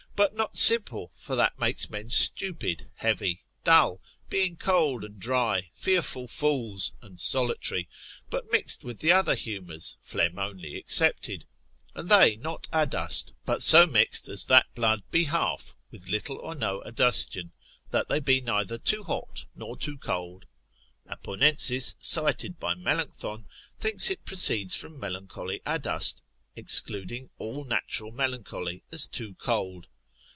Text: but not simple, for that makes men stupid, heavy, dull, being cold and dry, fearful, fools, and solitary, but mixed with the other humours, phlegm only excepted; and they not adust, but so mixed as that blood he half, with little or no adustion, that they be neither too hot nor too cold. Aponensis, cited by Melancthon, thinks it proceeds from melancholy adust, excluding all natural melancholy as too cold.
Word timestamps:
but 0.13 0.35
not 0.35 0.55
simple, 0.55 1.11
for 1.15 1.35
that 1.35 1.57
makes 1.59 1.89
men 1.89 2.07
stupid, 2.07 2.87
heavy, 2.97 3.43
dull, 3.63 3.99
being 4.29 4.55
cold 4.55 5.03
and 5.03 5.19
dry, 5.19 5.71
fearful, 5.73 6.27
fools, 6.27 6.91
and 7.01 7.19
solitary, 7.19 7.89
but 8.29 8.51
mixed 8.51 8.83
with 8.83 8.99
the 8.99 9.11
other 9.11 9.33
humours, 9.33 9.97
phlegm 9.99 10.37
only 10.37 10.75
excepted; 10.75 11.43
and 11.95 12.07
they 12.07 12.35
not 12.35 12.67
adust, 12.71 13.33
but 13.45 13.63
so 13.63 13.87
mixed 13.87 14.27
as 14.29 14.45
that 14.45 14.67
blood 14.75 15.01
he 15.11 15.23
half, 15.23 15.75
with 15.89 16.07
little 16.07 16.37
or 16.37 16.53
no 16.53 16.81
adustion, 16.81 17.51
that 17.89 18.07
they 18.07 18.19
be 18.19 18.39
neither 18.41 18.77
too 18.77 19.01
hot 19.03 19.45
nor 19.55 19.75
too 19.75 19.97
cold. 19.97 20.45
Aponensis, 21.09 21.95
cited 21.99 22.59
by 22.59 22.75
Melancthon, 22.75 23.47
thinks 23.79 24.11
it 24.11 24.23
proceeds 24.25 24.75
from 24.75 24.99
melancholy 24.99 25.61
adust, 25.65 26.21
excluding 26.55 27.31
all 27.39 27.63
natural 27.63 28.11
melancholy 28.11 28.83
as 28.91 29.07
too 29.07 29.33
cold. 29.35 29.87